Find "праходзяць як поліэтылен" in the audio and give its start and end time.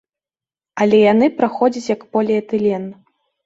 1.43-2.93